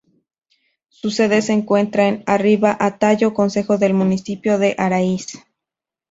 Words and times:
Su 0.89 1.11
sede 1.11 1.43
se 1.43 1.53
encuentra 1.53 2.07
en 2.07 2.23
Arriba-Atallo, 2.25 3.35
concejo 3.35 3.77
del 3.77 3.93
municipio 3.93 4.57
de 4.57 4.73
Araiz. 4.79 5.43